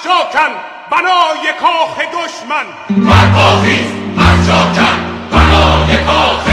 افشاکن 0.00 0.52
بنای 0.90 1.52
کاخ 1.60 1.98
دشمن. 1.98 2.66
برپاخیز 2.88 3.86
افشاکن 4.18 4.98
بنای 5.32 5.96
کاخ 6.04 6.49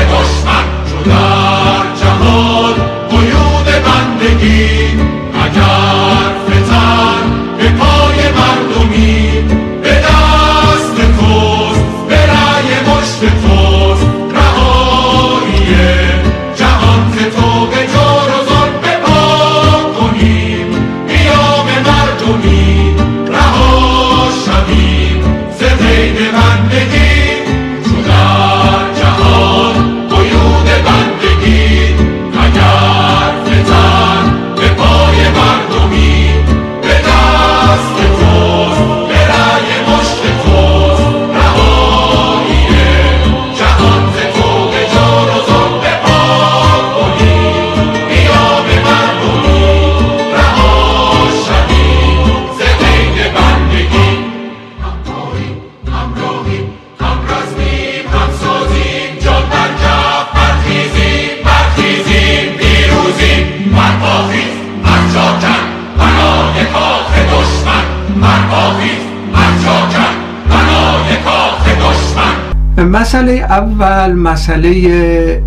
مسئله 73.08 73.32
اول 73.32 74.14
مسئله 74.14 75.44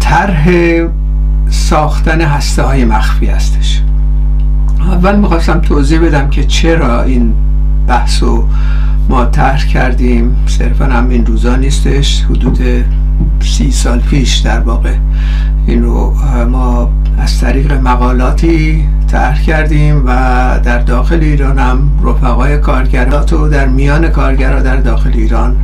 طرح 0.00 0.48
ساختن 1.48 2.20
هسته 2.20 2.62
های 2.62 2.84
مخفی 2.84 3.26
هستش. 3.26 3.82
اول 4.80 5.16
می‌خواستم 5.16 5.60
توضیح 5.60 6.00
بدم 6.00 6.30
که 6.30 6.44
چرا 6.44 7.02
این 7.02 7.34
بحث 7.86 8.22
رو 8.22 8.48
ما 9.08 9.24
طرح 9.24 9.66
کردیم. 9.66 10.36
صرفا 10.46 10.84
هم 10.84 11.08
این 11.08 11.26
روزا 11.26 11.56
نیستش. 11.56 12.24
حدود 12.24 12.58
سی 13.40 13.70
سال 13.70 13.98
پیش 13.98 14.36
در 14.36 14.60
واقع 14.60 14.94
این 15.66 15.82
رو 15.82 16.14
ما 16.50 16.90
از 17.18 17.40
طریق 17.40 17.72
مقالاتی 17.72 18.84
طرح 19.10 19.42
کردیم 19.42 20.02
و 20.06 20.10
در 20.64 20.78
داخل 20.78 21.20
ایران 21.20 21.58
هم 21.58 21.90
رفقای 22.04 22.58
کارگرات 22.58 23.32
و 23.32 23.48
در 23.48 23.66
میان 23.66 24.08
کارگرها 24.08 24.60
در 24.60 24.76
داخل 24.76 25.10
ایران 25.14 25.56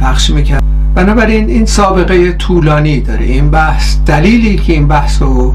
پخش 0.00 0.30
می‌کرد. 0.30 0.62
بنابراین 0.94 1.48
این 1.48 1.66
سابقه 1.66 2.32
طولانی 2.32 3.00
داره. 3.00 3.24
این 3.24 3.50
بحث 3.50 3.96
دلیلی 4.06 4.56
که 4.56 4.72
این 4.72 4.88
بحث 4.88 5.22
رو 5.22 5.54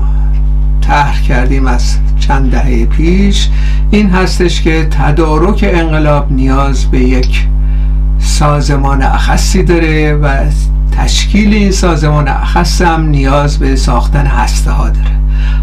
طرح 0.81 1.21
کردیم 1.21 1.67
از 1.67 1.97
چند 2.19 2.51
دهه 2.51 2.85
پیش 2.85 3.49
این 3.91 4.09
هستش 4.09 4.61
که 4.61 4.87
تدارک 4.91 5.65
انقلاب 5.73 6.31
نیاز 6.31 6.85
به 6.85 6.99
یک 6.99 7.47
سازمان 8.19 9.01
اخصی 9.01 9.63
داره 9.63 10.15
و 10.15 10.35
تشکیل 10.97 11.53
این 11.53 11.71
سازمان 11.71 12.27
اخص 12.27 12.81
هم 12.81 13.05
نیاز 13.09 13.59
به 13.59 13.75
ساختن 13.75 14.25
هسته 14.25 14.71
ها 14.71 14.89
داره. 14.89 15.15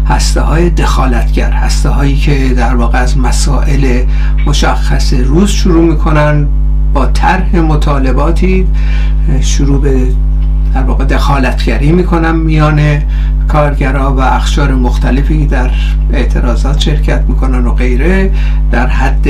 هسته 0.07 0.41
های 0.41 0.69
دخالتگر 0.69 1.51
هسته 1.51 1.89
هایی 1.89 2.15
که 2.15 2.53
در 2.57 2.75
واقع 2.75 2.99
از 2.99 3.17
مسائل 3.17 4.03
مشخص 4.47 5.13
روز 5.13 5.49
شروع 5.49 5.85
می‌کنن. 5.85 6.47
با 6.93 7.05
طرح 7.05 7.55
مطالباتی 7.55 8.67
شروع 9.41 9.81
به 9.81 10.07
در 10.73 10.83
واقع 10.83 11.05
دخالتگری 11.05 11.91
می‌کنن 11.91 12.35
میان 12.35 12.79
کارگرها 13.47 14.15
و 14.15 14.19
اخشار 14.19 14.75
مختلفی 14.75 15.45
در 15.45 15.71
اعتراضات 16.13 16.79
شرکت 16.79 17.23
می‌کنن 17.27 17.65
و 17.65 17.73
غیره. 17.73 18.31
در 18.71 18.87
حد 18.87 19.27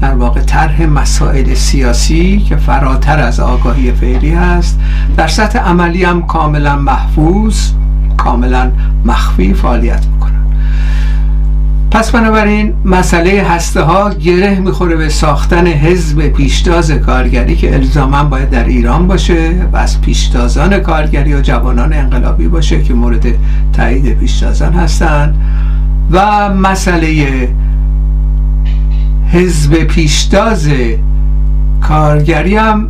در 0.00 0.14
واقع 0.14 0.40
طرح 0.40 0.86
مسائل 0.86 1.54
سیاسی 1.54 2.38
که 2.38 2.56
فراتر 2.56 3.20
از 3.20 3.40
آگاهی 3.40 3.92
فعلی 3.92 4.30
هست. 4.30 4.80
در 5.16 5.28
سطح 5.28 5.58
عملی 5.58 6.04
هم 6.04 6.22
کاملا 6.22 6.76
محفوظ 6.76 7.70
کاملا 8.16 8.70
مخفی 9.04 9.54
فعالیت 9.54 10.06
می‌کنن 10.06 10.44
پس 11.90 12.10
بنابراین 12.10 12.74
مسئله 12.84 13.42
هسته 13.42 13.82
ها 13.82 14.10
گره 14.10 14.60
می‌خوره 14.60 14.96
به 14.96 15.08
ساختن 15.08 15.66
حزب 15.66 16.28
پیشتاز 16.28 16.90
کارگری 16.90 17.56
که 17.56 17.74
الزاما 17.74 18.24
باید 18.24 18.50
در 18.50 18.64
ایران 18.64 19.06
باشه 19.06 19.50
و 19.72 19.76
از 19.76 20.00
پیشتازان 20.00 20.78
کارگری 20.78 21.34
و 21.34 21.40
جوانان 21.40 21.92
انقلابی 21.92 22.48
باشه 22.48 22.82
که 22.82 22.94
مورد 22.94 23.26
تایید 23.72 24.18
پیشتازان 24.18 24.72
هستند 24.72 25.34
و 26.10 26.48
مسئله 26.54 27.48
حزب 29.32 29.74
پیشتاز 29.74 30.68
کارگری 31.80 32.56
هم 32.56 32.88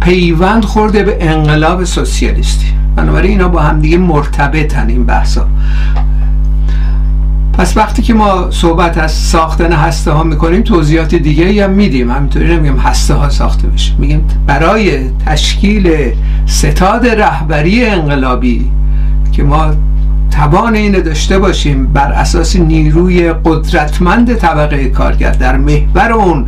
پیوند 0.00 0.64
خورده 0.64 1.02
به 1.02 1.16
انقلاب 1.20 1.84
سوسیالیستی. 1.84 2.66
بنابراین 2.96 3.30
اینا 3.30 3.48
با 3.48 3.60
همدیگه 3.60 3.98
مرتبطن 3.98 4.88
این 4.88 5.06
بحثا. 5.06 5.46
پس 7.52 7.76
وقتی 7.76 8.02
که 8.02 8.14
ما 8.14 8.50
صحبت 8.50 8.98
از 8.98 9.12
ساختن 9.12 9.72
هسته 9.72 10.10
ها 10.10 10.22
می‌کنیم 10.22 10.62
توضیحات 10.62 11.14
دیگه 11.14 11.64
هم 11.64 11.70
میدیم. 11.70 12.10
همینطوری 12.10 12.56
نمیگیم 12.56 12.78
هسته 12.78 13.14
ها 13.14 13.30
ساخته 13.30 13.68
بشه. 13.68 13.92
میگیم 13.98 14.24
برای 14.46 15.10
تشکیل 15.26 16.12
ستاد 16.46 17.06
رهبری 17.06 17.84
انقلابی 17.84 18.70
که 19.32 19.42
ما 19.42 19.74
توان 20.32 20.74
اینو 20.74 21.00
داشته 21.00 21.38
باشیم 21.38 21.86
بر 21.86 22.12
اساس 22.12 22.56
نیروی 22.56 23.32
قدرتمند 23.32 24.34
طبقه 24.34 24.88
کارگر 24.88 25.30
در 25.30 25.56
محور 25.56 26.12
اون 26.12 26.46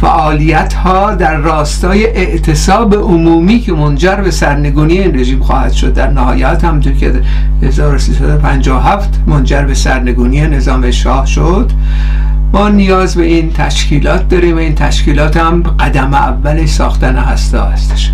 فعالیت 0.00 0.74
ها 0.74 1.14
در 1.14 1.36
راستای 1.36 2.06
اعتصاب 2.06 2.94
عمومی 2.94 3.60
که 3.60 3.72
منجر 3.72 4.16
به 4.16 4.30
سرنگونی 4.30 4.98
این 4.98 5.18
رژیم 5.18 5.42
خواهد 5.42 5.72
شد 5.72 5.92
در 5.92 6.10
نهایت 6.10 6.64
همونطور 6.64 6.92
که 6.92 7.12
1357 7.62 9.20
منجر 9.26 9.62
به 9.62 9.74
سرنگونی 9.74 10.40
نظام 10.40 10.90
شاه 10.90 11.26
شد. 11.26 11.70
ما 12.52 12.68
نیاز 12.68 13.14
به 13.14 13.24
این 13.24 13.52
تشکیلات 13.52 14.28
داریم 14.28 14.56
و 14.56 14.58
این 14.58 14.74
تشکیلات 14.74 15.36
هم 15.36 15.62
قدم 15.62 16.14
اول 16.14 16.66
ساختن 16.66 17.16
هسته 17.16 17.60
هستش. 17.60 18.12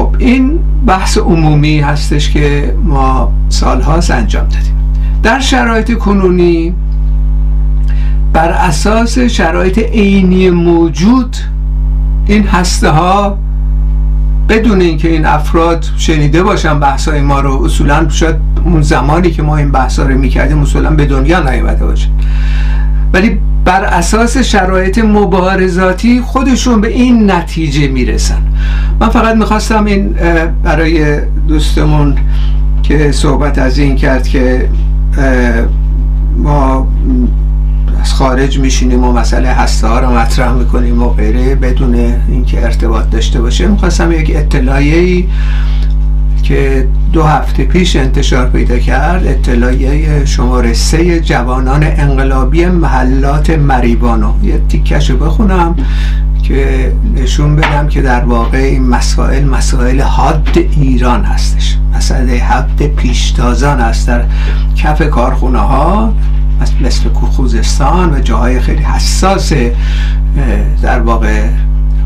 خب 0.00 0.16
این 0.18 0.58
بحث 0.86 1.18
عمومی 1.18 1.80
هستش 1.80 2.30
که 2.30 2.74
ما 2.84 3.32
سالهاست 3.48 4.10
انجام 4.10 4.44
دادیم. 4.44 4.74
در 5.22 5.40
شرایط 5.40 5.98
کنونی 5.98 6.74
بر 8.32 8.48
اساس 8.48 9.18
شرایط 9.18 9.78
عینی 9.78 10.50
موجود 10.50 11.36
این 12.26 12.46
هسته 12.46 12.90
ها 12.90 13.38
بدون 14.48 14.80
اینکه 14.80 15.08
این 15.08 15.26
افراد 15.26 15.86
شنیده 15.96 16.42
باشن 16.42 16.80
بحث 16.80 17.08
های 17.08 17.20
ما 17.20 17.40
رو 17.40 17.62
اصولا 17.64 18.08
شاید 18.08 18.36
اون 18.64 18.82
زمانی 18.82 19.30
که 19.30 19.42
ما 19.42 19.56
این 19.56 19.70
بحث 19.70 19.98
ها 19.98 20.06
رو 20.06 20.18
می‌کردیم 20.18 20.58
اصولا 20.58 20.90
به 20.90 21.06
دنیا 21.06 21.50
نیامده 21.50 21.86
باشن 21.86 22.10
ولی 23.12 23.38
بر 23.64 23.84
اساس 23.84 24.36
شرایط 24.36 24.98
مبارزاتی 24.98 26.20
خودشون 26.20 26.80
به 26.80 26.88
این 26.88 27.30
نتیجه 27.30 27.88
می‌رسن. 27.88 28.42
من 29.00 29.08
فقط 29.08 29.36
می‌خواستم 29.36 29.84
این 29.84 30.14
برای 30.62 31.20
دوستمون 31.48 32.14
که 32.82 33.12
صحبت 33.12 33.58
از 33.58 33.78
این 33.78 33.96
کرد 33.96 34.28
که 34.28 34.68
ما 36.36 36.88
از 38.00 38.12
خارج 38.12 38.58
میشینیم 38.58 39.04
و 39.04 39.12
مسئله 39.12 39.48
هسته 39.48 39.86
ها 39.86 40.00
رو 40.00 40.10
مطرح 40.10 40.52
می‌کنیم 40.52 41.02
و 41.02 41.08
غیره 41.08 41.54
بدون 41.54 41.94
اینکه 42.28 42.64
ارتباط 42.64 43.10
داشته 43.10 43.40
باشه 43.40 43.66
می‌خواستم 43.66 44.12
یک 44.12 44.32
اطلاعیه 44.36 45.24
که 46.50 46.88
دو 47.12 47.22
هفته 47.22 47.64
پیش 47.64 47.96
انتشار 47.96 48.50
پیدا 48.50 48.78
کرد 48.78 49.26
اطلاعیه 49.26 50.24
شماره 50.24 50.72
سه 50.72 51.20
جوانان 51.20 51.82
انقلابی 51.82 52.66
محلات 52.66 53.50
مریبانو 53.50 54.32
یه 54.42 54.60
تیکش 54.68 55.10
رو 55.10 55.16
بخونم 55.16 55.76
که 56.42 56.92
نشون 57.16 57.56
بدم 57.56 57.88
که 57.88 58.02
در 58.02 58.24
واقع 58.24 58.58
این 58.58 58.88
مسائل 58.88 59.44
مسائل 59.44 60.00
حد 60.00 60.58
ایران 60.58 61.24
هستش. 61.24 61.76
مسئله 61.96 62.38
حد 62.38 62.86
پیشتازان 62.86 63.80
هست 63.80 64.08
در 64.08 64.24
کف 64.76 65.02
کارخونه 65.02 65.58
ها 65.58 66.14
مثل 66.80 67.08
خوزستان 67.12 68.14
و 68.14 68.20
جاهای 68.20 68.60
خیلی 68.60 68.82
حساس 68.82 69.52
در 70.82 71.00
واقع 71.00 71.48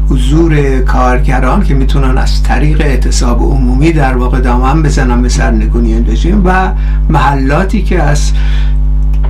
حضور 0.09 0.81
کارگران 0.81 1.63
که 1.63 1.75
می‌تونن 1.75 2.19
از 2.19 2.43
طریق 2.43 2.81
اعتصاب 2.81 3.43
عمومی 3.43 3.93
در 3.93 4.17
واقع 4.17 4.41
دامن 4.41 4.83
بزنن 4.83 5.23
به 5.23 5.29
سرنگونی 5.29 6.01
رژیم 6.01 6.43
و 6.45 6.73
محلاتی 7.09 7.83
که 7.83 8.03
از 8.03 8.33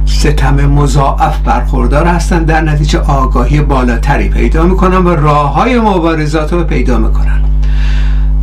ستم 0.06 0.54
مضاعف 0.54 1.38
برخوردار 1.38 2.06
هستن 2.06 2.44
در 2.44 2.60
نتیجه 2.60 2.98
آگاهی 2.98 3.60
بالاتری 3.60 4.28
پیدا 4.28 4.62
می‌کنن 4.62 4.98
و 4.98 5.08
راه 5.08 5.54
های 5.54 5.80
مبارزات 5.80 6.52
رو 6.52 6.64
پیدا 6.64 6.98
می‌کنن. 6.98 7.40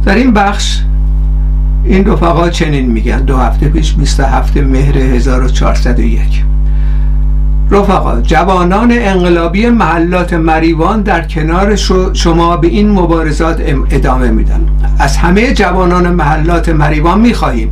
در 0.05 0.15
این 0.15 0.33
بخش 0.33 0.81
این 1.83 2.05
رفقا 2.05 2.49
چنین 2.49 2.91
میگن 2.91 3.19
دو 3.19 3.37
هفته 3.37 3.69
پیش 3.69 3.93
27 3.93 4.57
مهر 4.57 4.97
1401 4.97 6.43
رفقا 7.71 8.21
جوانان 8.21 8.91
انقلابی 8.91 9.69
محلات 9.69 10.33
مریوان 10.33 11.01
در 11.01 11.21
کنار 11.21 11.75
شما 12.13 12.57
به 12.57 12.67
این 12.67 12.91
مبارزات 12.91 13.61
ادامه 13.89 14.31
میدن. 14.31 14.67
از 14.99 15.17
همه 15.17 15.53
جوانان 15.53 16.09
محلات 16.13 16.69
مریوان 16.69 17.19
می‌خواهیم. 17.19 17.71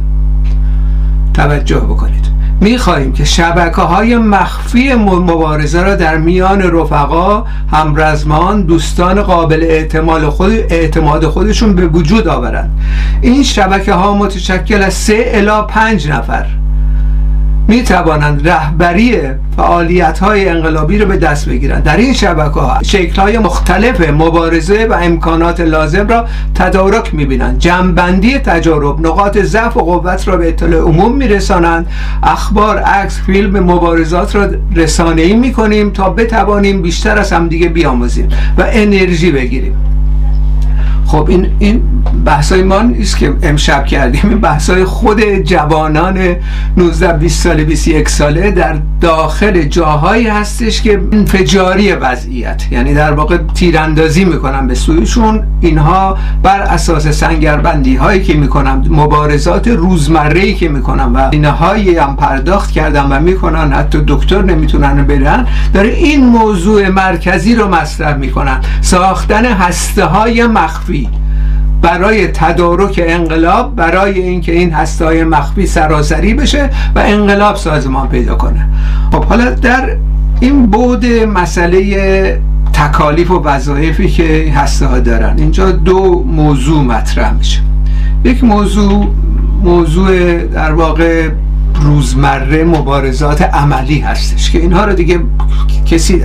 توجه 1.34 1.80
بکنید. 1.80 2.26
می‌خواهیم 2.62 3.14
که 3.14 3.26
شبکه 3.26 3.82
های 3.82 4.18
مخفی 4.18 4.94
مبارزه 4.94 5.84
را 5.84 5.96
در 5.96 6.18
میان 6.18 6.62
رفقا 6.62 7.44
همرزمان 7.72 8.62
دوستان 8.62 9.22
قابل 9.22 9.64
اعتماد, 9.64 10.30
خود 10.30 10.52
اعتماد 10.52 11.26
خودشون 11.26 11.76
به 11.76 11.88
وجود 11.88 12.28
آورند. 12.28 12.72
این 13.22 13.44
شبکه 13.44 13.94
ها 13.94 14.14
متشکل 14.14 14.84
از 14.84 14.94
سه 14.94 15.32
الا 15.34 15.62
پنج 15.62 16.10
نفر. 16.10 16.46
می 17.70 17.84
توانند 17.84 18.50
رهبری 18.50 19.18
فعالیت 19.58 20.20
های 20.20 20.50
انقلابی 20.50 20.98
رو 20.98 21.06
به 21.06 21.18
دست 21.18 21.50
بگیرند. 21.50 21.84
در 21.84 21.98
این 21.98 22.14
شبکه 22.14 22.60
ها 22.60 22.84
شکل 22.84 23.22
های 23.22 23.38
مختلف 23.38 24.10
مبارزه 24.10 24.86
و 24.86 24.94
امکانات 24.94 25.60
لازم 25.60 26.08
را 26.08 26.26
تدارک 26.56 27.16
می 27.16 27.26
بینند 27.26 27.60
جمعبندی 27.60 28.38
تجارب 28.38 29.08
نقاط 29.08 29.38
ضعف 29.38 29.78
و 29.78 29.80
قوت 29.80 30.28
را 30.28 30.38
به 30.38 30.48
اطلاع 30.48 30.82
عموم 30.82 31.16
می 31.16 31.28
رسانند 31.28 31.88
اخبار 32.24 32.78
عکس 32.78 33.22
فیلم 33.22 33.60
مبارزات 33.60 34.36
را 34.36 34.48
رسانه 34.76 35.22
ای 35.22 35.34
می 35.34 35.52
کنیم 35.54 35.90
تا 35.90 36.10
بتوانیم 36.10 36.82
بیشتر 36.82 37.18
از 37.18 37.34
همدیگه 37.34 37.70
بیاموزیم 37.70 38.30
و 38.58 38.66
انرژی 38.72 39.32
بگیریم. 39.32 39.76
خب 41.06 41.30
این 41.30 41.48
این 41.60 41.82
بحثای 42.26 42.64
ما 42.64 42.82
نیست 42.82 43.18
که 43.18 43.34
امشب 43.44 43.86
کردیم. 43.86 44.22
این 44.24 44.40
بحثای 44.40 44.84
خود 44.84 45.22
جوانان 45.22 46.36
19 46.78 47.14
20 47.14 47.44
ساله 47.44 47.64
21 47.64 48.10
ساله 48.10 48.52
در 48.52 48.76
داخل 49.02 49.64
جاهایی 49.64 50.28
هستش 50.28 50.82
که 50.82 51.02
انفجاری 51.12 51.92
وضعیت. 51.92 52.72
یعنی 52.72 52.94
در 52.94 53.12
واقع 53.12 53.38
تیراندازی 53.38 54.26
می‌کنن 54.26 54.68
به 54.68 54.76
سویشون. 54.76 55.44
اینها 55.62 56.18
بر 56.44 56.62
اساس 56.62 57.08
سنگربندی 57.08 57.96
هایی 57.96 58.24
که 58.24 58.34
می‌کنن 58.34 58.86
مبارزات 58.90 59.68
روزمره 59.68 60.40
ای 60.40 60.54
که 60.54 60.70
می‌کنن 60.70 61.14
و 61.14 61.30
اینهایی 61.32 61.96
هم 61.96 62.16
پرداخت 62.16 62.72
کردن 62.72 63.04
و 63.04 63.20
می‌کنن 63.20 63.74
حتی 63.74 64.04
دکتر 64.08 64.42
نمی‌تونن 64.42 65.04
برن 65.04 65.48
داره 65.74 65.90
این 65.90 66.26
موضوع 66.26 66.90
مرکزی 66.90 67.56
رو 67.56 67.68
مطرح 67.68 68.18
می‌کنن. 68.18 68.62
ساختن 68.82 69.46
هسته 69.46 70.06
های 70.06 70.48
مخفی. 70.48 71.10
برای 71.82 72.28
تدارک 72.28 73.02
انقلاب 73.08 73.76
برای 73.76 74.22
اینکه 74.22 74.52
این 74.52 74.72
هستای 74.74 75.24
مخفی 75.24 75.66
سراسری 75.66 76.34
بشه 76.34 76.70
و 76.96 77.00
انقلاب 77.00 77.56
سازمان 77.56 78.08
پیدا 78.08 78.36
کنه. 78.36 78.68
خب 79.12 79.24
حالا 79.24 79.50
در 79.50 79.98
این 80.40 80.66
بود 80.66 81.06
مسئله 81.06 82.42
تکالیف 82.74 83.32
و 83.32 83.42
وظایفی 83.44 84.10
که 84.10 84.54
هسته 84.56 84.86
ها 84.86 85.00
دارن 85.00 85.36
اینجا 85.38 85.72
دو 85.72 86.24
موضوع 86.28 86.84
مطرح 86.84 87.34
میشه. 87.34 87.60
یک 88.24 88.44
موضوع 88.44 89.08
موضوع 89.64 90.38
در 90.38 90.74
واقع 90.74 91.30
روزمره 91.82 92.64
مبارزات 92.64 93.42
عملی 93.42 94.00
هستش 94.00 94.52
که 94.52 94.60
اینها 94.60 94.86
رو 94.86 94.94
دیگه 94.94 95.20
کسی 95.86 96.24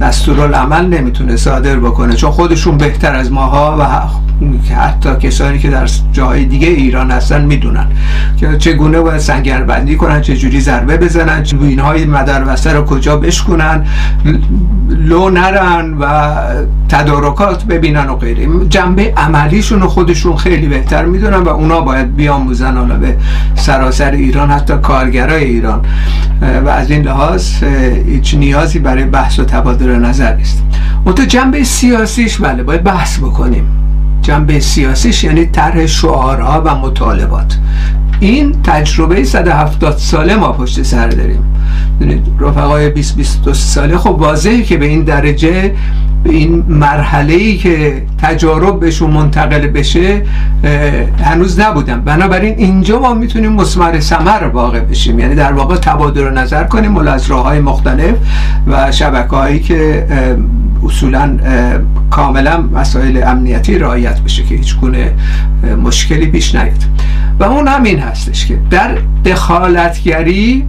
دستورالعمل 0.00 0.86
نمی‌تونه 0.86 1.36
صادر 1.36 1.76
بکنه 1.76 2.14
چون 2.14 2.30
خودشون 2.30 2.76
بهتر 2.76 3.14
از 3.14 3.32
ماها 3.32 3.76
و 3.80 3.82
حتی 4.76 5.16
کسانی 5.16 5.58
که 5.58 5.70
در 5.70 5.88
جاهای 6.12 6.44
دیگه 6.44 6.68
ایران 6.68 7.10
هستن 7.10 7.44
می‌دونن 7.44 7.86
که 8.36 8.56
چگونه 8.58 9.00
باید 9.00 9.18
سنگربندی 9.18 9.96
کنن 9.96 10.20
چه 10.20 10.36
جوری 10.36 10.60
ضربه 10.60 10.96
بزنن 10.96 11.42
چه 11.42 11.56
اینهای 11.60 12.04
مدربسته 12.04 12.72
رو 12.72 12.84
کجا 12.84 13.16
بشکنن 13.16 13.86
لو 14.88 15.30
نرن 15.30 15.94
و 16.00 16.34
تدارکات 16.88 17.64
ببینن 17.64 18.08
و 18.08 18.16
غیره. 18.16 18.48
جنبه 18.68 19.14
عملیشون 19.16 19.80
رو 19.80 19.88
خودشون 19.88 20.36
خیلی 20.36 20.66
بهتر 20.66 21.04
می‌دونن 21.04 21.36
و 21.36 21.48
اونا 21.48 21.80
باید 21.80 22.16
بیاموزن 22.16 22.76
حالا 22.76 22.94
به 22.94 23.16
سراسر 23.54 24.10
ایران 24.10 24.50
حتی 24.50 24.74
کارگرای 24.82 25.44
ایران. 25.44 25.80
و 26.64 26.68
از 26.68 26.90
این 26.90 27.02
لحاظ 27.02 27.62
هیچ 28.06 28.34
نیازی 28.34 28.78
برای 28.78 29.04
بحث 29.04 29.38
و 29.38 29.44
تبادل 29.44 29.96
نظر 29.96 30.34
نیست. 30.34 30.62
منتها 31.06 31.26
جنبه 31.26 31.64
سیاسیش 31.64 32.36
بله 32.36 32.62
باید 32.62 32.82
بحث 32.82 33.18
بکنیم. 33.18 33.75
جنبه 34.26 34.60
سیاسیش 34.60 35.24
یعنی 35.24 35.46
طرح 35.46 35.86
شعارها 35.86 36.62
و 36.64 36.74
مطالبات. 36.74 37.58
این 38.20 38.62
تجربه 38.62 39.24
170 39.24 39.96
ساله 39.96 40.36
ما 40.36 40.52
پشت 40.52 40.82
سر 40.82 41.08
داریم. 41.08 41.44
رفقای 42.40 42.90
20 42.90 43.16
22 43.16 43.54
ساله 43.54 43.98
خب 43.98 44.10
واضحه 44.10 44.62
که 44.62 44.76
به 44.76 44.86
این 44.86 45.04
درجه 45.04 45.74
به 46.24 46.30
این 46.30 46.64
مرحله 46.68 47.34
ای 47.34 47.56
که 47.56 48.02
تجارب 48.22 48.80
بهشون 48.80 49.10
منتقل 49.10 49.66
بشه 49.66 50.22
هنوز 51.22 51.60
نبودم 51.60 52.00
بنابراین 52.00 52.54
اینجا 52.58 52.98
ما 52.98 53.14
می‌تونیم 53.14 53.52
مسمر 53.52 54.00
سمر 54.00 54.44
واقع 54.52 54.80
بشیم. 54.80 55.18
یعنی 55.18 55.34
در 55.34 55.52
واقع 55.52 55.76
تبادل 55.76 56.30
نظر 56.30 56.64
کنیم 56.64 56.96
از 56.96 57.30
راه 57.30 57.44
های 57.44 57.60
مختلف 57.60 58.16
و 58.66 58.92
شبکه 58.92 59.36
هایی 59.36 59.60
که 59.60 60.06
اصولا 60.84 61.38
کاملا 62.10 62.60
مسائل 62.60 63.22
امنیتی 63.26 63.78
رعایت 63.78 64.20
بشه 64.20 64.42
که 64.42 64.54
هیچ 64.54 64.76
گونه 64.76 65.12
مشکلی 65.84 66.26
پیش 66.26 66.54
نیاد. 66.54 66.84
و 67.40 67.44
اون 67.44 67.68
همین 67.68 67.98
هستش 67.98 68.46
که 68.46 68.58
در 68.70 68.98
دخالتگری 69.24 70.64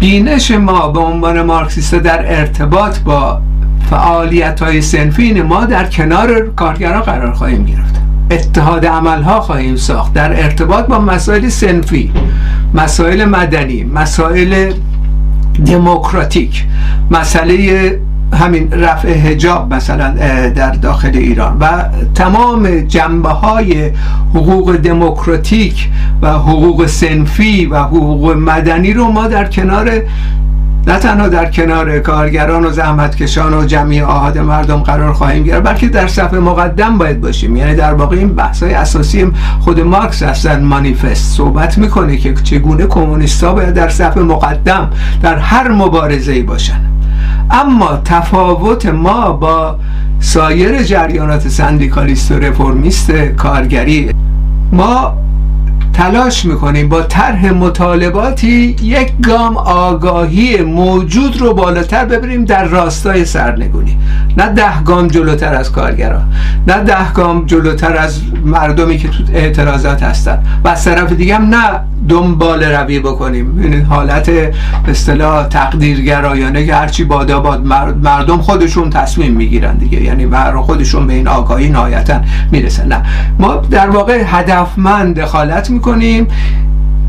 بینش 0.00 0.50
ما 0.50 0.88
به 0.88 1.00
عنوان 1.00 1.42
مارکسیست 1.42 1.94
در 1.94 2.38
ارتباط 2.38 2.98
با 2.98 3.40
فعالیت 3.90 4.62
های 4.62 4.82
سنفین 4.82 5.42
ما 5.42 5.64
در 5.64 5.84
کنار 5.84 6.50
کارگران 6.56 7.00
قرار 7.00 7.32
خواهیم 7.32 7.64
گرفت. 7.64 7.96
اتحاد 8.30 8.86
عمل 8.86 9.22
ها 9.22 9.40
خواهیم 9.40 9.76
ساخت 9.76 10.12
در 10.12 10.42
ارتباط 10.44 10.86
با 10.86 10.98
مسائل 10.98 11.48
سنفی 11.48 12.12
مسائل 12.74 13.24
مدنی 13.24 13.84
مسائل 13.84 14.72
دموکراتیک 15.66 16.64
مسئله 17.10 18.00
همین 18.36 18.72
رفع 18.72 19.08
هجاب 19.08 19.74
مثلا 19.74 20.10
در 20.48 20.70
داخل 20.70 21.12
ایران 21.14 21.56
و 21.60 21.84
تمام 22.14 22.80
جنبه 22.80 23.28
های 23.28 23.90
حقوق 24.34 24.76
دموکراتیک 24.76 25.88
و 26.22 26.32
حقوق 26.32 26.86
سنفی 26.86 27.66
و 27.66 27.78
حقوق 27.78 28.30
مدنی 28.30 28.92
رو 28.92 29.04
ما 29.04 29.28
در 29.28 29.44
کنار 29.44 29.90
نه 30.86 30.98
تنها 30.98 31.28
در 31.28 31.50
کنار 31.50 31.98
کارگران 31.98 32.64
و 32.64 32.70
زحمتکشان 32.70 33.54
و 33.54 33.64
جمعی 33.64 34.00
آهاد 34.00 34.38
مردم 34.38 34.76
قرار 34.76 35.12
خواهیم 35.12 35.42
گرفت 35.42 35.62
بلکه 35.62 35.88
در 35.88 36.06
صفحه 36.06 36.38
مقدم 36.38 36.98
باید 36.98 37.20
باشیم. 37.20 37.56
یعنی 37.56 37.74
در 37.74 37.94
واقع 37.94 38.16
این 38.16 38.34
بحث 38.34 38.62
های 38.62 38.74
اساسی 38.74 39.32
خود 39.60 39.80
مارکس 39.80 40.22
اصلا 40.22 40.60
مانیفست 40.60 41.36
صحبت 41.36 41.78
می‌کنه 41.78 42.16
که 42.16 42.34
چگونه 42.34 42.86
کمونیستا 42.86 43.54
باید 43.54 43.74
در 43.74 43.88
صفحه 43.88 44.22
مقدم 44.22 44.90
در 45.22 45.38
هر 45.38 45.68
مبارزه 45.68 46.32
ای 46.32 46.42
باشن. 46.42 46.95
اما 47.50 48.00
تفاوت 48.04 48.86
ما 48.86 49.32
با 49.32 49.76
سایر 50.20 50.82
جریانات 50.82 51.48
سندیکالیست 51.48 52.30
و 52.30 52.38
رفرمیست 52.38 53.10
کارگری. 53.12 54.10
ما 54.72 55.14
تلاش 55.92 56.44
می‌کنیم 56.44 56.88
با 56.88 57.02
طرح 57.02 57.50
مطالباتی 57.50 58.76
یک 58.82 59.12
گام 59.22 59.56
آگاهی 59.56 60.62
موجود 60.62 61.40
رو 61.40 61.54
بالاتر 61.54 62.04
ببریم 62.04 62.44
در 62.44 62.64
راستای 62.64 63.24
سرنگونی. 63.24 63.96
نه 64.36 64.48
ده 64.48 64.82
گام 64.84 65.08
جلوتر 65.08 65.54
از 65.54 65.72
کارگران 65.72 66.32
نه 66.66 66.84
ده 66.84 67.12
گام 67.12 67.46
جلوتر 67.46 67.96
از 67.96 68.20
مردمی 68.44 68.98
که 68.98 69.08
تو 69.08 69.22
اعتراضات 69.34 70.02
هستن. 70.02 70.38
و 70.64 70.68
از 70.68 70.84
طرف 70.84 71.12
دیگه 71.12 71.36
هم 71.36 71.54
نه 71.54 71.80
دنبال 72.08 72.64
روی 72.64 73.00
بکنیم. 73.00 73.58
این 73.58 73.82
حالت 73.82 74.30
به 74.30 74.52
اصطلاح 74.88 75.48
تقدیرگرایانه 75.48 76.66
که 76.66 76.74
هرچی 76.74 77.04
بادا 77.04 77.40
باد 77.40 77.64
مردم 78.02 78.38
خودشون 78.38 78.90
تصمیم 78.90 79.32
می‌گیرن 79.32 79.76
دیگه. 79.76 80.02
یعنی 80.02 80.24
مردم 80.24 80.62
خودشون 80.62 81.06
به 81.06 81.12
این 81.12 81.28
آگاهی 81.28 81.68
نهایتا 81.68 82.20
می‌رسن. 82.52 82.88
نه. 82.88 83.02
ما 83.38 83.54
در 83.54 83.90
واقع 83.90 84.22
هدفمند 84.26 85.20
دخالت 85.20 85.70
می‌کنیم 85.70 86.26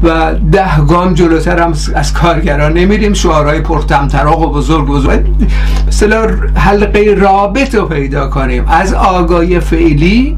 و 0.03 0.33
ده 0.51 0.77
گام 0.87 1.13
جلوتر 1.13 1.59
هم 1.63 1.73
از 1.95 2.13
کارگران 2.13 2.73
نمیریم. 2.73 3.13
شعارهای 3.13 3.61
پرتمطراق 3.61 4.41
و 4.41 4.53
بزرگ 4.53 4.87
بزرگ. 4.87 5.25
مثلا 5.87 6.27
حلقه 6.55 7.15
رابط 7.17 7.75
رو 7.75 7.85
پیدا 7.85 8.27
کنیم. 8.27 8.65
از 8.67 8.93
آگاهی 8.93 9.59
فعلی 9.59 10.37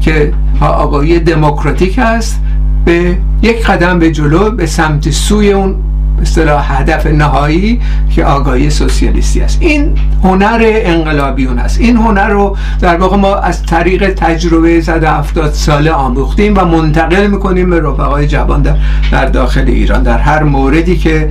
که 0.00 0.32
آگاهی 0.60 1.18
دموکراتیک 1.18 1.98
است 1.98 2.40
به 2.84 3.18
یک 3.42 3.66
قدم 3.66 3.98
به 3.98 4.10
جلو 4.10 4.50
به 4.50 4.66
سمت 4.66 5.10
سوی 5.10 5.52
اون 5.52 5.74
اصطلاح 6.22 6.80
هدف 6.80 7.06
نهایی 7.06 7.80
که 8.14 8.24
آگاهی 8.24 8.70
سوسیالیستی 8.70 9.40
است. 9.40 9.58
این 9.60 9.98
هنر 10.24 10.60
انقلابیون 10.62 11.58
است. 11.58 11.80
این 11.80 11.96
هنر 11.96 12.28
رو 12.28 12.56
در 12.80 12.96
واقع 12.96 13.16
ما 13.16 13.34
از 13.34 13.62
طریق 13.66 14.14
تجربه 14.14 14.80
170 14.80 15.52
ساله 15.52 15.90
آموختیم 15.90 16.54
و 16.56 16.64
منتقل 16.64 17.26
می‌کنیم 17.26 17.70
به 17.70 17.80
رفقای 17.80 18.26
جوان 18.26 18.62
در, 18.62 18.76
در 19.12 19.26
داخل 19.26 19.64
ایران. 19.66 20.02
در 20.02 20.18
هر 20.18 20.42
موردی 20.42 20.96
که 20.96 21.30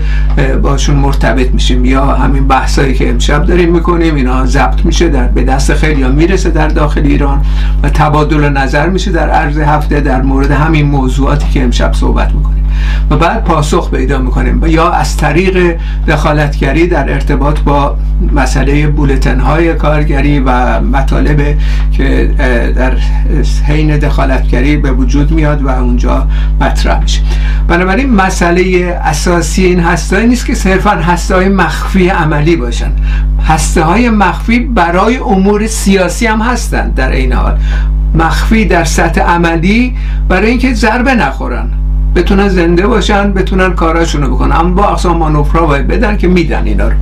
باشون 0.62 0.95
مرتبط 0.95 1.50
میشیم 1.51 1.86
یا 1.86 2.05
همین 2.05 2.48
بحثایی 2.48 2.93
که 2.93 3.10
امشب 3.10 3.45
داریم 3.45 3.71
می‌کنیم 3.74 4.15
اینا 4.15 4.45
ضبط 4.45 4.86
میشه 4.86 5.10
در 5.10 5.27
به 5.27 5.43
دست 5.43 5.74
خیلی 5.74 6.03
می‌رسه 6.03 6.50
در 6.50 6.67
داخل 6.67 7.01
ایران 7.05 7.45
و 7.83 7.89
تبادل 7.89 8.50
نظر 8.50 8.89
میشه 8.89 9.12
در 9.12 9.29
عرض 9.29 9.57
هفته 9.57 10.00
در 10.00 10.21
مورد 10.21 10.51
همین 10.51 10.86
موضوعاتی 10.86 11.50
که 11.50 11.63
امشب 11.63 11.93
صحبت 11.93 12.31
می‌کنیم. 12.36 12.60
و 13.09 13.17
بعد 13.17 13.43
پاسخ 13.43 13.91
پیدا 13.91 14.17
می‌کنیم. 14.17 14.63
یا 14.67 14.91
از 14.91 15.17
طریق 15.17 15.75
دخالتگری 16.07 16.87
در 16.87 17.13
ارتباط 17.13 17.59
با 17.59 17.95
مسئله 18.33 18.87
بولتن 18.87 19.39
های 19.39 19.73
کارگری 19.73 20.39
و 20.39 20.81
مطالب 20.81 21.57
که 21.91 22.33
در 22.75 22.93
حین 23.67 23.97
دخالتگری 23.97 24.77
به 24.77 24.91
وجود 24.91 25.31
میاد 25.31 25.61
و 25.61 25.69
اونجا 25.69 26.27
مطرح 26.61 27.01
میشه. 27.01 27.21
بنابراین 27.67 28.13
مسئله 28.13 28.95
اساسی 29.03 29.65
این 29.65 29.79
هسته 29.79 30.25
نیست 30.25 30.45
که 30.45 30.55
صرفا 30.55 30.89
هسته 30.89 31.35
های 31.35 31.49
مخفی 31.49 32.07
عملی 32.07 32.55
باشن. 32.55 32.91
هسته 33.47 33.83
های 33.83 34.09
مخفی 34.09 34.59
برای 34.59 35.17
امور 35.17 35.67
سیاسی 35.67 36.27
هم 36.27 36.41
هستند 36.41 36.95
در 36.95 37.11
این 37.11 37.33
حال. 37.33 37.57
مخفی 38.15 38.65
در 38.65 38.83
سطح 38.83 39.21
عملی 39.21 39.95
برای 40.29 40.49
اینکه 40.49 40.73
ضربه 40.73 41.15
نخورن. 41.15 41.69
بتونن 42.15 42.49
زنده 42.49 42.87
باشن 42.87 43.33
بتونن 43.33 43.73
کاراشونو 43.73 44.35
بکنن. 44.35 44.55
اما 44.55 44.73
با 44.73 44.87
اقسام 44.87 45.17
مانوفرا 45.17 45.65
باید 45.65 45.87
بدن 45.87 46.17
که 46.17 46.27
میدن 46.27 46.65
اینا 46.65 46.87
رو. 46.87 46.95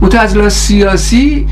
متعزل 0.00 0.48
سیاسی 0.48 1.46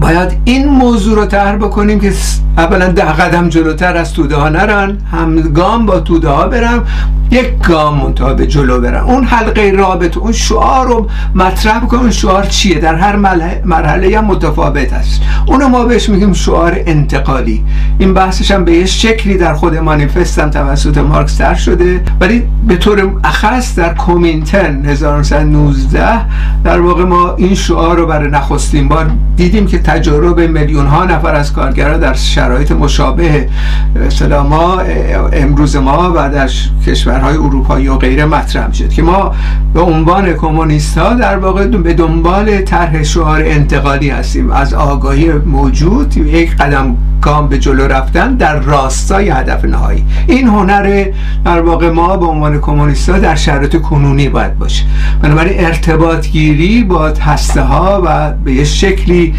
باید 0.00 0.32
این 0.44 0.68
موضوع 0.68 1.16
رو 1.16 1.26
طرح 1.26 1.56
بکنیم 1.56 2.00
که 2.00 2.12
اولا 2.58 2.88
ده 2.88 3.12
قدم 3.12 3.48
جلوتر 3.48 3.96
از 3.96 4.12
توده 4.12 4.36
ها 4.36 4.48
نرن 4.48 4.98
همگام 5.12 5.86
با 5.86 6.00
توده 6.00 6.28
ها 6.28 6.46
برم 6.48 6.84
یک 7.32 7.58
گام 7.58 7.98
منتها 7.98 8.34
به 8.34 8.46
جلو 8.46 8.80
برن 8.80 9.00
اون 9.00 9.24
حلقه 9.24 9.72
رابط 9.76 10.16
اون 10.16 10.32
شعار 10.32 10.86
رو 10.86 11.08
مطرح 11.34 11.78
بکنیم 11.78 12.10
شعار 12.10 12.44
چیه؟ 12.44 12.78
در 12.78 12.94
هر 12.94 13.16
مرحله 13.64 14.18
هم 14.18 14.24
متفاوت 14.24 14.92
است. 14.92 15.22
اونو 15.46 15.68
ما 15.68 15.84
بهش 15.84 16.08
میگیم 16.08 16.32
شعار 16.32 16.80
انتقالی. 16.86 17.64
این 17.98 18.14
بحثش 18.14 18.50
هم 18.50 18.64
به 18.64 18.72
یه 18.72 18.86
شکلی 18.86 19.38
در 19.38 19.54
خود 19.54 19.76
مانیفستم 19.76 20.50
توسط 20.50 20.98
مارکس 20.98 21.36
تر 21.36 21.54
شده 21.54 22.04
ولی 22.20 22.42
به 22.68 22.76
طور 22.76 23.12
اخص 23.24 23.74
در 23.74 23.94
کومینتن 23.94 24.84
1919 24.84 26.20
در 26.64 26.80
واقع 26.80 27.04
ما 27.04 27.34
این 27.34 27.54
شعار 27.54 27.96
رو 27.96 28.06
برای 28.06 28.30
نخستین 28.30 28.88
بار 28.88 29.10
دیدیم 29.36 29.66
که 29.66 29.78
تجربه 29.78 30.46
میلیون 30.46 30.86
ها 30.86 31.04
نفر 31.04 31.34
از 31.34 31.52
کارگران 31.52 32.00
در 32.00 32.14
شرایط 32.42 32.72
مشابه 32.72 33.48
مثلا 34.06 34.42
ما 34.42 34.80
امروز 35.32 35.76
ما 35.76 36.12
و 36.16 36.30
در 36.30 36.50
کشورهای 36.86 37.36
اروپایی 37.36 37.88
و 37.88 37.96
غیره 37.96 38.24
مطرح 38.24 38.66
می‌شد 38.68 38.88
که 38.88 39.02
ما 39.02 39.34
به 39.74 39.80
عنوان 39.80 40.32
کمونیست 40.32 40.98
ها 40.98 41.14
در 41.14 41.38
واقع 41.38 41.66
به 41.66 41.94
دنبال 41.94 42.60
طرح 42.60 43.02
شعار 43.02 43.42
انتقالی 43.44 44.10
هستیم. 44.10 44.50
از 44.50 44.74
آگاهی 44.74 45.32
موجود 45.32 46.16
یک 46.16 46.56
قدم 46.56 46.96
گام 47.20 47.48
به 47.48 47.58
جلو 47.58 47.86
رفتن 47.86 48.34
در 48.34 48.60
راستای 48.60 49.28
هدف 49.30 49.64
نهایی. 49.64 50.04
این 50.26 50.48
هنر 50.48 51.06
در 51.44 51.60
واقع 51.60 51.90
ما 51.90 52.16
به 52.16 52.26
عنوان 52.26 52.60
کمونیست 52.60 53.08
ها 53.08 53.18
در 53.18 53.34
شرایط 53.34 53.76
کنونی 53.80 54.28
باید 54.28 54.58
باشه. 54.58 54.84
بنابراین 55.22 55.64
ارتباط 55.64 56.26
گیری 56.26 56.84
با 56.84 57.08
هسته 57.08 57.62
ها 57.62 58.02
و 58.04 58.32
به 58.44 58.52
یه 58.52 58.64
شکلی 58.64 59.34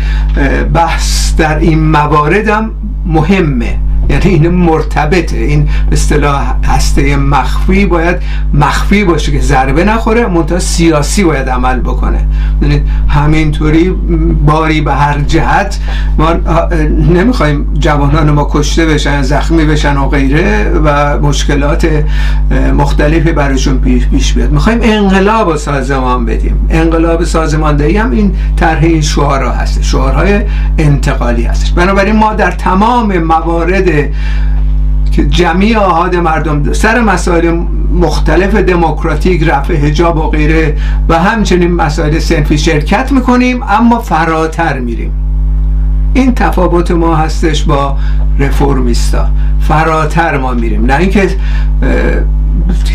بحث 0.73 1.35
در 1.35 1.57
این 1.57 1.83
موارد 1.91 2.47
هم 2.47 2.71
مهمه. 3.05 3.79
یعنی 4.09 4.25
این 4.25 4.47
مرتبطه. 4.47 5.37
این 5.37 5.63
به 5.63 5.93
اصطلاح 5.93 6.55
هسته 6.63 7.15
مخفی 7.15 7.85
باید 7.85 8.15
مخفی 8.53 9.03
باشه 9.03 9.31
که 9.31 9.39
ضربه 9.39 9.83
نخوره 9.83 10.27
منتها 10.27 10.59
سیاسی 10.59 11.23
باید 11.23 11.49
عمل 11.49 11.79
بکنه. 11.79 12.25
ببینید 12.61 12.87
همینطوری 13.07 13.89
باری 14.45 14.81
به 14.81 14.93
هر 14.93 15.19
جهت 15.19 15.79
ما 16.17 16.33
نمی‌خوایم 17.13 17.73
جوانان 17.73 18.31
ما 18.31 18.47
کشته 18.51 18.85
بشن 18.85 19.21
زخمی 19.21 19.65
بشن 19.65 19.97
و 19.97 20.07
غیره 20.07 20.71
و 20.85 21.19
مشکلات 21.19 21.87
مختلفی 22.77 23.31
براشون 23.31 23.77
پیش 24.11 24.33
بیاد. 24.33 24.51
می‌خوایم 24.51 24.79
انقلاب 24.81 25.47
و 25.47 25.57
سازمان 25.57 26.25
بدیم. 26.25 26.67
انقلاب 26.69 27.23
سازماندهی 27.23 27.97
هم 27.97 28.11
این 28.11 28.35
طرح 28.57 28.83
این 28.83 29.01
شعارها 29.01 29.51
هست 29.51 29.83
شعارهای 29.83 30.41
انتقالی 30.77 31.43
هستش. 31.43 31.71
بنابراین 31.71 32.15
ما 32.15 32.33
در 32.33 32.51
تمام 32.51 33.17
موارد 33.17 33.87
که 35.11 35.27
جمعی 35.29 35.75
آهاد 35.75 36.15
مردم 36.15 36.73
سر 36.73 37.01
مسائل 37.01 37.51
مختلف 37.93 38.55
دموکراتیک 38.55 39.43
رفع 39.43 39.73
هجاب 39.73 40.17
و 40.17 40.29
غیره 40.29 40.77
و 41.09 41.19
همچنین 41.19 41.71
مسائل 41.71 42.19
سنفی 42.19 42.57
شرکت 42.57 43.11
می‌کنیم 43.11 43.63
اما 43.63 43.99
فراتر 43.99 44.79
میریم. 44.79 45.11
این 46.13 46.33
تفاوت 46.33 46.91
ما 46.91 47.15
هستش 47.15 47.63
با 47.63 47.97
رفرمیستا 48.39 49.27
فراتر 49.59 50.37
ما 50.37 50.53
میریم. 50.53 50.85
نه 50.85 50.97
اینکه 50.97 51.29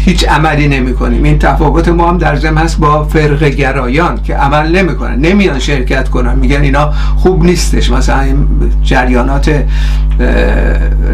هیچ 0.05 0.29
عملی 0.29 0.69
نمی 0.69 0.95
کنیم 0.95 1.23
این 1.23 1.39
تفاوت 1.39 1.89
ما 1.89 2.09
هم 2.09 2.19
در 2.19 2.37
ضمن 2.37 2.63
هست 2.63 2.79
با 2.79 3.05
فرق 3.05 3.45
گرایان 3.45 4.23
که 4.23 4.35
عمل 4.35 4.77
نمی‌کنن. 4.77 5.15
نمیان 5.21 5.59
شرکت 5.59 6.09
کنن. 6.09 6.39
میگن 6.39 6.61
اینا 6.61 6.93
خوب 7.17 7.45
نیستش. 7.45 7.91
مثلا 7.91 8.21
این 8.21 8.49
جریانات 8.83 9.65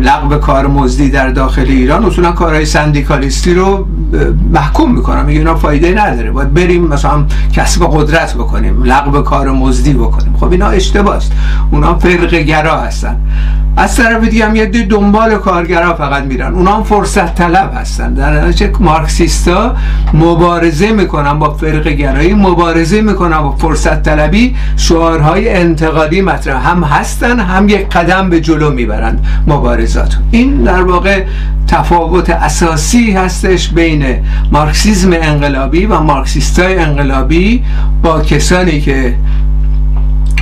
لغو 0.00 0.36
کار 0.36 0.66
مزدی 0.66 1.10
در 1.10 1.28
داخل 1.28 1.64
ایران 1.68 2.04
اصولا 2.04 2.32
کارهای 2.32 2.64
سندیکالیستی 2.64 3.54
رو 3.54 3.86
محکوم 4.52 4.94
می‌کنن. 4.94 5.26
میگن 5.26 5.38
اینا 5.38 5.54
فایده 5.54 5.90
نداره. 5.90 6.30
باید 6.30 6.54
بریم 6.54 6.84
مثلا 6.84 7.24
کسب 7.52 7.86
قدرت 7.92 8.34
بکنیم 8.34 8.82
لغو 8.82 9.22
کار 9.22 9.50
مزدی 9.50 9.92
بکنیم. 9.92 10.36
خب 10.40 10.52
اینا 10.52 10.68
اشتباه 10.68 11.16
است. 11.16 11.32
اونا 11.70 11.98
فرق 11.98 12.34
گرا 12.34 12.80
هستن. 12.80 13.16
از 13.76 13.97
طرف 13.97 14.28
دیگه 14.28 14.47
هم 14.47 14.57
یه 14.57 14.66
دنبال 14.66 15.37
کارگرا 15.37 15.95
فقط 15.95 16.23
میرن. 16.23 16.54
اونا 16.54 16.76
هم 16.76 16.83
فرصت 16.83 17.35
طلب 17.35 17.73
هستن. 17.76 18.14
در 18.14 18.45
نتیجه 18.45 18.73
مارکسیستا 18.81 19.76
مبارزه 20.14 20.93
می‌کنن 20.93 21.38
با 21.38 21.54
فرق 21.54 21.88
گرایی 21.88 22.35
مبارزه 22.35 23.00
می‌کنن 23.00 23.40
با 23.40 23.50
فرصت 23.50 24.02
طلبی. 24.02 24.57
شعارهای 24.76 25.49
انتقادی 25.49 26.21
مطرح. 26.21 26.71
هم 26.71 26.85
هستن 26.85 27.40
هم 27.40 27.69
یک 27.69 27.88
قدم 27.88 28.31
به 28.31 28.40
جلو 28.40 28.71
می‌برند 28.71 29.26
مبارزات 29.47 30.19
این 30.31 30.62
در 30.62 30.83
واقع 30.83 31.25
تفاوت 31.66 32.31
اساسی 32.31 33.12
هستش 33.12 33.69
بین 33.69 34.04
مارکسیزم 34.52 35.11
انقلابی 35.12 35.87
و 35.87 36.00
مارکسیستای 36.00 36.78
انقلابی 36.78 37.64
با 38.02 38.21
کسانی 38.21 38.81
که 38.81 39.14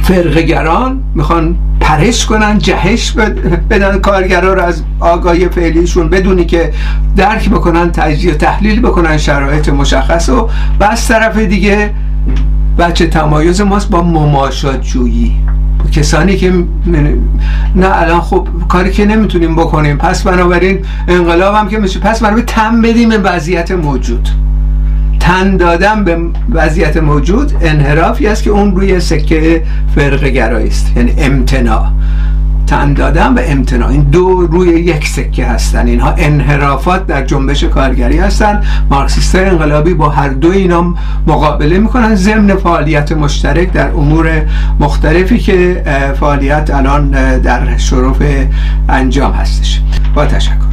فرقگران 0.02 1.02
می‌خوان 1.14 1.56
پرش 1.82 2.26
کنن 2.26 2.58
جهش 2.58 3.10
بدن 3.70 3.98
کارگرا 3.98 4.54
رو 4.54 4.62
از 4.62 4.82
آگاهی 5.00 5.48
فعلیشون 5.48 6.08
بدونی 6.08 6.44
که 6.44 6.72
درک 7.16 7.50
بکنن 7.50 7.92
تجزیه 7.92 8.34
تحلیل 8.34 8.80
بکنن 8.80 9.18
شرایط 9.18 9.68
مشخص 9.68 10.28
و 10.28 10.48
و 10.80 10.84
از 10.84 11.08
طرف 11.08 11.38
دیگه 11.38 11.90
بچه 12.78 13.06
تمایز 13.06 13.60
ماست 13.60 13.90
با 13.90 14.02
مماشات 14.02 14.80
جویی 14.80 15.36
کسانی 15.92 16.36
که 16.36 16.52
نه 17.76 18.02
الان 18.02 18.20
خب 18.20 18.48
کاری 18.68 18.90
که 18.90 19.04
نمی‌تونیم 19.04 19.56
بکنیم. 19.56 19.96
پس 19.98 20.22
بنابراین 20.22 20.78
انقلاب 21.08 21.54
هم 21.54 21.68
که 21.68 21.78
میشه. 21.78 22.00
پس 22.00 22.20
بنابراین 22.20 22.46
تم 22.46 22.82
بدیم 22.82 23.10
وضعیت 23.24 23.70
موجود. 23.70 24.28
تن 25.22 25.56
دادن 25.56 26.04
به 26.04 26.18
وضعیت 26.50 26.96
موجود 26.96 27.52
انحرافی 27.60 28.26
است 28.26 28.42
که 28.42 28.50
اون 28.50 28.76
روی 28.76 29.00
سکه 29.00 29.62
فرق 29.94 30.24
گرایی 30.24 30.68
است. 30.68 30.96
یعنی 30.96 31.14
امتناع. 31.18 31.86
تن 32.66 32.92
دادن 32.92 33.34
و 33.34 33.40
امتناع. 33.44 33.88
این 33.88 34.02
دو 34.02 34.46
روی 34.46 34.68
یک 34.68 35.08
سکه 35.08 35.46
هستن. 35.46 35.86
اینها 35.86 36.14
انحرافات 36.18 37.06
در 37.06 37.24
جنبش 37.24 37.64
کارگری 37.64 38.18
هستن. 38.18 38.62
مارکسیست 38.90 39.34
انقلابی 39.34 39.94
با 39.94 40.08
هر 40.08 40.28
دو 40.28 40.50
اینا 40.50 40.94
مقابله 41.26 41.78
می‌کنن. 41.78 42.14
ضمن 42.14 42.54
فعالیت 42.54 43.12
مشترک 43.12 43.72
در 43.72 43.90
امور 43.90 44.42
مختلفی 44.80 45.38
که 45.38 45.82
فعالیت 46.20 46.70
الان 46.74 47.10
در 47.38 47.76
شرف 47.76 48.22
انجام 48.88 49.32
هستش. 49.32 49.80
با 50.14 50.26
تشکر. 50.26 50.72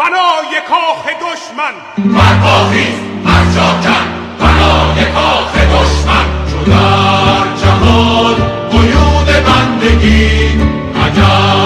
بنای 0.00 0.60
کاخ 0.68 1.04
دشمن. 1.06 1.74
برپاخیز 2.14 2.94
مرجاکن 3.24 4.06
بنای 4.40 5.04
کاخ 5.14 5.52
دشمن. 5.54 6.26
چو 6.50 6.70
در 6.70 7.46
جهان 7.62 8.34
قیود 8.70 9.26
بندگی 9.46 10.48
اگر 11.04 11.59